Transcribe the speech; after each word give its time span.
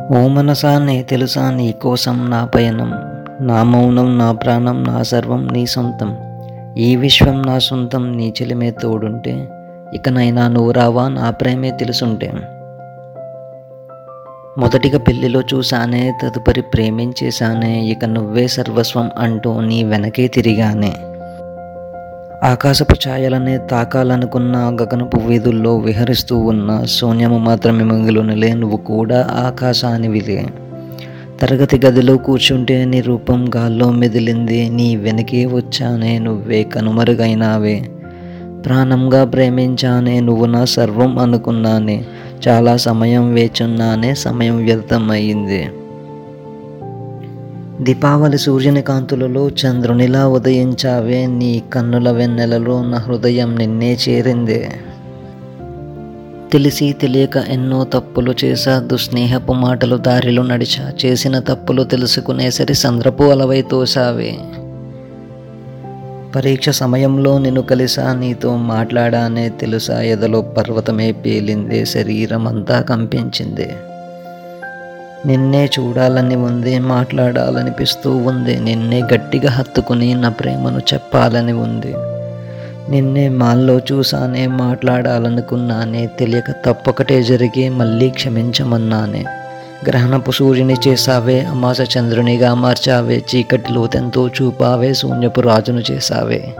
ఓ 0.00 0.28
మనసా 0.28 0.78
నే 0.78 1.02
తెలుసా 1.02 1.50
నీ 1.50 1.72
కోసం 1.72 2.30
నా 2.30 2.44
పయనం? 2.44 2.92
నా 3.40 3.62
మౌనం 3.62 4.18
నా 4.18 4.32
ప్రాణం 4.32 4.84
నా 4.84 5.02
సర్వం 5.02 5.48
నీ 5.52 5.66
సొంతం. 5.66 6.16
ఈ 6.78 6.96
విశ్వం 6.96 7.42
నా 7.46 7.58
సొంతం 7.58 8.16
నీ 8.16 8.34
చెలిమే 8.42 8.70
తోడుంటే 8.70 9.48
ఇకనైనా 9.94 10.48
నువ్వు 10.48 10.70
రావా 10.70 11.08
నా 11.08 11.30
ప్రేమే 11.30 11.70
తెలుసుంటే. 11.70 12.32
మొదటిగా 14.58 14.98
పెళ్ళిలో 14.98 15.40
చూసానే 15.40 16.12
తదుపరి 16.22 16.62
ప్రేమించేశానే 16.62 17.80
ఇక 17.80 18.04
నువ్వే 18.04 18.48
సర్వస్వం 18.48 19.10
అంటూ 19.18 19.60
నీ 19.60 19.84
వెనకే 19.84 20.28
తిరిగానే. 20.28 20.92
ఆకాశపు 22.44 23.08
ఛాయలనే 23.08 23.58
తాకాలనుకున్న 23.58 24.76
గగనపు 24.82 25.16
వీధుల్లో 25.16 25.76
విహరిస్తూ 25.76 26.38
ఉన్న 26.38 26.84
శూన్యము 26.84 27.38
మాత్రమే 27.38 27.84
మిగిలినలే 27.84 28.54
నువ్వు 28.54 28.76
కూడా 28.76 29.26
ఆకాశానివిలే 29.30 30.46
తరగతి 31.40 31.80
గదిలో 31.86 32.16
కూర్చుంటే 32.16 32.84
నీ 32.84 33.00
రూపం 33.00 33.50
గాల్లో 33.56 33.90
మెదిలింది 33.90 34.70
నీ 34.70 34.96
వెనకే 34.96 35.46
వచ్చానే 35.46 36.18
నువ్వే 36.18 36.62
కనుమరుగైనావే. 36.62 37.88
ప్రాణంగా 38.64 39.24
ప్రేమించానే 39.24 40.20
నువ్వు 40.20 40.46
నా 40.46 40.64
సర్వం 40.64 41.18
అనుకున్నానే 41.18 42.04
చాలా 42.48 42.76
సమయం 42.76 43.34
వేచున్నానే 43.34 44.14
సమయం 44.14 44.56
వ్యర్థమయ్యింది. 44.56 45.68
దీపావళి 47.80 48.38
సూర్యుని 48.38 48.82
కాంతులలో 48.82 49.48
చంద్రునిలా 49.48 50.28
ఉదయించావే 50.28 51.26
నీ 51.26 51.62
కన్నుల 51.72 52.10
వెన్నెలలో 52.10 52.82
నా 52.84 52.98
హృదయం 52.98 53.58
నిన్నే 53.58 53.98
చేరిందే. 54.08 54.70
తెలిసి 56.52 56.92
తెలియక 56.92 57.36
ఎన్నో 57.36 57.84
తప్పులు 57.84 58.34
చేశా 58.44 58.78
దుస్నేహపు 58.78 59.52
మాటలు 59.52 59.96
దారిలో 59.96 60.42
నడిచా 60.42 60.92
చేసిన 61.04 61.38
తప్పులు 61.38 61.82
తెలుసుకునేసరి 61.82 62.74
సంద్రపు 62.74 63.22
అలవై 63.22 63.62
తోసావే 63.62 64.38
పరీక్ష 66.36 66.68
సమయంలో 66.68 67.38
నిన్ను 67.38 67.62
కలిసా 67.62 68.14
నీతో 68.14 68.56
మాట్లాడానే 68.56 69.48
తెలుసా 69.48 70.02
ఎదలో 70.02 70.40
పర్వతమే 70.40 71.12
పేలిందే 71.12 71.84
శరీరం 71.84 72.48
అంతా 72.48 72.80
కంపించింది. 72.80 73.68
నిన్నే 75.26 75.70
చూడాలని 75.78 76.36
ఉంది 76.36 76.78
మాట్లాడాలనిపిస్తూ 76.78 78.16
ఉంది. 78.16 78.60
నిన్నే 78.60 79.02
గట్టిగా 79.14 79.50
హత్తుకుని 79.50 80.14
నా 80.14 80.28
ప్రేమను 80.28 80.78
చెప్పాలని 80.78 81.52
ఉంది. 81.52 81.94
నిన్నే 82.90 83.28
మాల్లో 83.28 83.78
చూసానే 83.78 84.46
మాట్లాడాలనుకున్నానే 84.46 86.06
తెలియక 86.06 86.50
తప్పొకటే 86.50 87.22
జరిగి 87.22 87.68
మళ్ళీ 87.68 88.10
క్షమించమన్నానే. 88.10 89.24
గ్రహణపు 89.88 90.30
సూర్యుని 90.30 90.76
చేసావే 90.88 91.40
అమాస 91.40 91.98
చంద్రునిగా 91.98 92.54
మార్చావే 92.54 93.24
చీకటిలో 93.34 93.86
తెంతో 93.86 94.28
చూపావే 94.28 94.94
శూన్యపు 94.94 95.40
రాజును 95.40 95.82
చేసావే 95.90 96.54